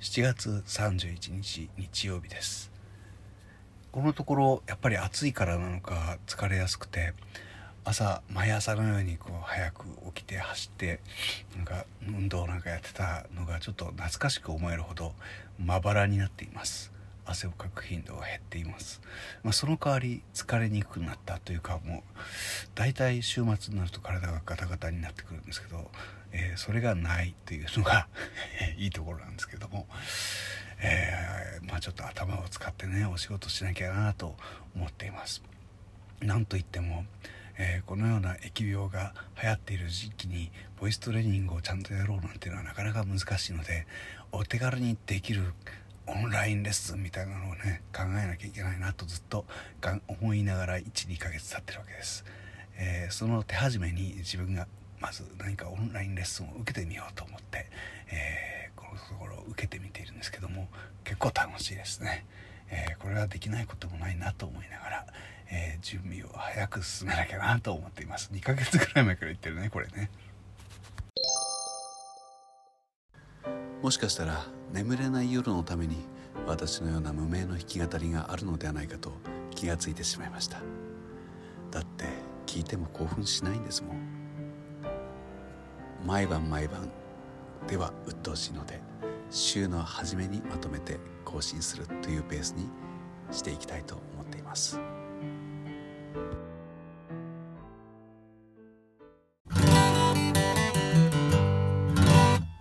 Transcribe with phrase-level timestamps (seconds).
[0.00, 2.70] 7月31日日曜日です。
[3.90, 7.14] このところやっぱり暑いからなのか疲れやすくて
[7.84, 11.00] 朝毎朝のようにこう早く起きて走って
[11.56, 15.14] なんか運動なんかやってたのがちょっと懐かしく思えるほど
[15.58, 16.92] まばらになっています。
[17.28, 19.00] 汗をかく頻度が減っています、
[19.42, 22.02] まあ、その代わり疲れにくくなったというかもう
[22.74, 25.90] 大体週末になると体がガタガタになってくるんですけど、
[26.32, 28.08] えー、それがないというのが
[28.78, 29.86] いいところなんですけども、
[30.80, 34.36] えー、まあ、ちょっと頭を使ってねお仕事しなきゃなと
[34.74, 35.42] 思っています。
[36.20, 37.04] なんといっても
[37.60, 43.86] えー、このような疫病が流行っている時期にボイストレーニングをちゃんとやろうなんていうのはなかなか難しいので
[44.30, 45.54] お手軽にできる
[46.08, 49.44] オンラインレッスンみたいなのをね考えなきゃいけないなとずっと
[50.08, 52.24] 思いながら12ヶ月経ってるわけです、
[52.76, 54.66] えー、その手始めに自分が
[55.00, 57.66] まず何かオンラインレッスンを受けてみようと思って、
[58.10, 60.68] えー、このところ受けてみているんですけども
[61.04, 62.26] 結構楽しいですね、
[62.70, 65.06] えー、これはできないこともないなと思いながら、
[65.50, 68.30] え準備を早く進めなきゃなと思っています。
[68.34, 70.10] 2ヶ月ぐらい前から言ってるねこれね。
[73.82, 75.96] もしかしたら眠れない夜のために
[76.46, 79.12] 私のような無名の弾き語りがあるのではないかと
[79.54, 80.60] 気がついてしまいました
[81.70, 82.06] だって
[82.46, 83.98] 聞いても興奮しないんですもん
[86.04, 86.90] 毎晩毎晩
[87.68, 88.80] では鬱陶しいので
[89.30, 92.68] 週の初めにまとめて更新するというペースに
[93.30, 94.80] していきたいと思っています。